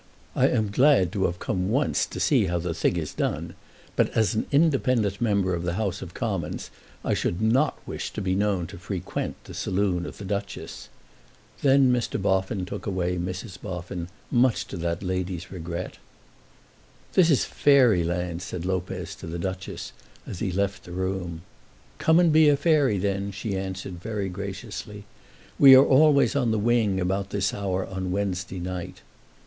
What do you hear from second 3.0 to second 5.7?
done; but as an independent member of